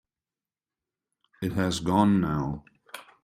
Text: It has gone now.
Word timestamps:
It 1.43 1.51
has 1.51 1.79
gone 1.79 2.21
now. 2.21 2.63